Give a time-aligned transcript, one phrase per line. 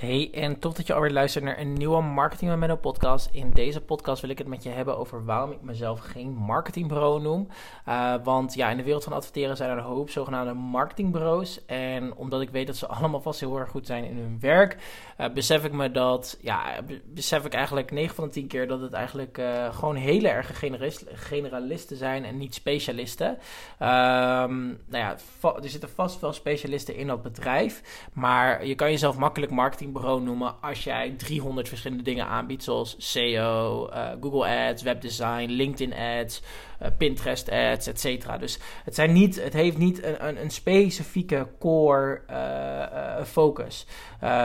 [0.00, 3.28] Hey, en tof dat je alweer luistert naar een nieuwe Marketing Memento podcast.
[3.32, 7.20] In deze podcast wil ik het met je hebben over waarom ik mezelf geen marketingbureau
[7.20, 7.48] noem.
[7.88, 11.64] Uh, want ja, in de wereld van adverteren zijn er een hoop zogenaamde marketingbureaus.
[11.66, 14.76] En omdat ik weet dat ze allemaal vast heel erg goed zijn in hun werk,
[15.20, 16.62] uh, besef ik me dat, ja,
[17.04, 20.70] besef ik eigenlijk 9 van de 10 keer dat het eigenlijk uh, gewoon hele erge
[21.14, 23.28] generalisten zijn en niet specialisten.
[23.28, 23.38] Um,
[23.78, 29.52] nou ja, er zitten vast wel specialisten in dat bedrijf, maar je kan jezelf makkelijk
[29.52, 35.46] marketing marketingbureau noemen als jij 300 verschillende dingen aanbiedt, zoals SEO, eh, Google Ads, webdesign,
[35.46, 36.42] LinkedIn Ads,
[36.82, 38.38] uh, Pinterest Ads, etc.
[38.38, 43.86] Dus het, zijn niet, het heeft niet een, een, specifieke core uh, focus.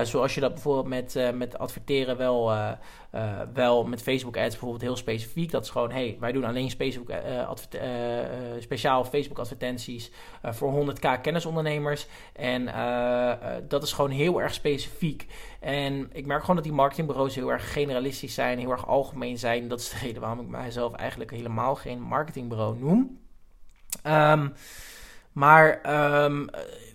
[0.03, 2.53] zoals je dat bijvoorbeeld met, met adverteren wel,
[3.53, 5.51] wel met Facebook Ads bijvoorbeeld heel specifiek.
[5.51, 6.69] Dat is gewoon, hey, wij doen alleen
[8.59, 10.11] speciaal Facebook advertenties
[10.43, 12.07] voor 100k kennisondernemers.
[12.33, 12.65] En
[13.67, 15.25] dat is gewoon heel erg specifiek.
[15.59, 19.67] En ik merk gewoon dat die marketingbureaus heel erg generalistisch zijn, heel erg algemeen zijn.
[19.67, 23.19] Dat is de reden waarom ik mijzelf eigenlijk helemaal geen marketingbureau noem.
[24.07, 24.53] Um,
[25.31, 25.81] maar
[26.23, 26.49] um,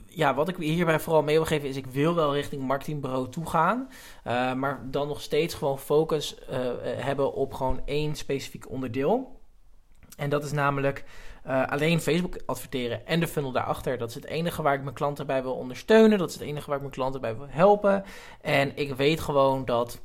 [0.06, 3.46] ja, wat ik hierbij vooral mee wil geven is, ik wil wel richting marketingbureau toe
[3.46, 3.88] gaan.
[4.26, 9.39] Uh, maar dan nog steeds gewoon focus uh, hebben op gewoon één specifiek onderdeel.
[10.16, 11.04] En dat is namelijk
[11.46, 13.98] uh, alleen Facebook adverteren en de funnel daarachter.
[13.98, 16.18] Dat is het enige waar ik mijn klanten bij wil ondersteunen.
[16.18, 18.04] Dat is het enige waar ik mijn klanten bij wil helpen.
[18.40, 20.00] En ik weet gewoon dat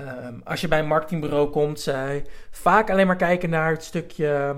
[0.00, 4.56] um, als je bij een marketingbureau komt, zij vaak alleen maar kijken naar het stukje.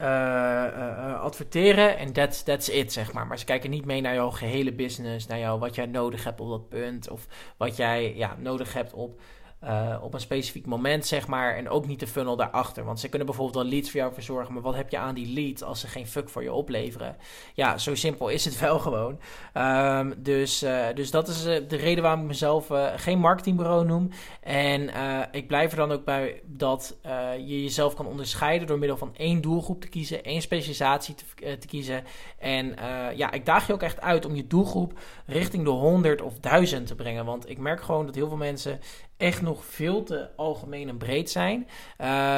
[0.00, 3.26] Uh, uh, adverteren en that's, that's it, zeg maar.
[3.26, 6.40] Maar ze kijken niet mee naar jouw gehele business, naar jou, wat jij nodig hebt
[6.40, 9.20] op dat punt, of wat jij ja, nodig hebt op
[9.64, 11.56] uh, op een specifiek moment, zeg maar.
[11.56, 12.84] En ook niet de funnel daarachter.
[12.84, 14.54] Want ze kunnen bijvoorbeeld wel leads voor jou verzorgen.
[14.54, 17.16] Maar wat heb je aan die lead als ze geen fuck voor je opleveren?
[17.54, 19.20] Ja, zo simpel is het wel gewoon.
[19.54, 24.10] Um, dus, uh, dus dat is uh, de reden waarom ik mezelf geen marketingbureau noem.
[24.40, 24.90] En
[25.32, 26.96] ik blijf er dan ook bij dat
[27.36, 31.66] je jezelf kan onderscheiden door middel van één doelgroep te kiezen, één specialisatie te, te
[31.66, 32.04] kiezen.
[32.38, 32.74] En
[33.16, 36.86] ja, ik daag je ook echt uit om je doelgroep richting de 100 of 1000
[36.86, 37.24] te brengen.
[37.24, 38.80] Want ik merk gewoon dat heel veel mensen
[39.20, 41.68] echt nog veel te algemeen en breed zijn.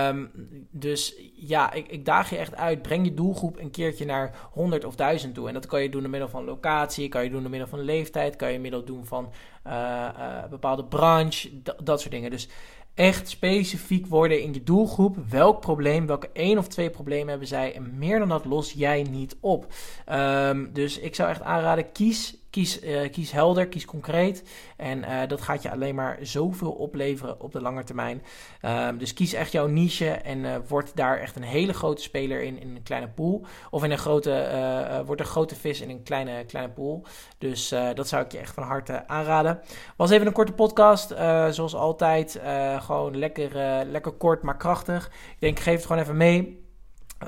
[0.08, 0.30] Um,
[0.70, 2.82] dus ja, ik, ik, daag je echt uit.
[2.82, 5.48] Breng je doelgroep een keertje naar 100 of 1000 toe.
[5.48, 7.80] En dat kan je doen door middel van locatie, kan je doen door middel van
[7.80, 9.32] leeftijd, kan je middel doen van
[9.66, 11.50] uh, uh, bepaalde branche,
[11.84, 12.30] dat soort dingen.
[12.30, 12.48] Dus
[12.94, 15.16] echt specifiek worden in je doelgroep.
[15.28, 17.74] Welk probleem, welke één of twee problemen hebben zij?
[17.74, 19.66] En meer dan dat los jij niet op.
[20.12, 24.44] Um, dus ik zou echt aanraden, kies Kies, uh, kies helder, kies concreet.
[24.76, 28.22] En uh, dat gaat je alleen maar zoveel opleveren op de lange termijn.
[28.62, 32.42] Um, dus kies echt jouw niche en uh, word daar echt een hele grote speler
[32.42, 33.46] in, in een kleine pool.
[33.70, 37.04] Of in een grote, word een grote vis in een kleine, kleine pool.
[37.38, 39.60] Dus dat zou ik je echt van harte aanraden.
[39.96, 41.08] Was even een korte podcast,
[41.50, 42.40] zoals altijd.
[42.78, 43.50] gewoon lekker,
[43.86, 45.06] lekker kort, maar krachtig.
[45.06, 46.60] Ik denk, geef het gewoon even mee.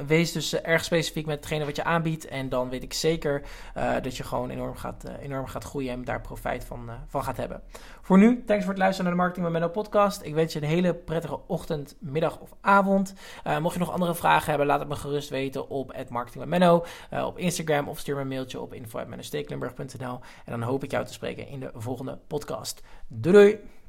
[0.07, 2.27] Wees dus eh, erg specifiek met hetgene wat je aanbiedt.
[2.27, 3.43] En dan weet ik zeker
[3.77, 7.25] uh, dat je gewoon enorm gaat, uh, enorm gaat groeien en daar profijt van, van
[7.25, 7.63] gaat hebben.
[8.03, 10.23] Voor nu, thanks voor het luisteren naar de Marketing met Menno podcast.
[10.23, 13.15] Ik wens je een hele prettige ochtend, middag of avond.
[13.61, 16.63] mocht je nog andere vragen hebben, laat het me gerust weten op Marketing met
[17.25, 20.21] op Instagram of stuur me een mailtje op info.mennostekelenburg.nl.
[20.45, 22.83] En dan hoop ik jou te spreken in de volgende podcast.
[23.09, 23.83] Doei doei!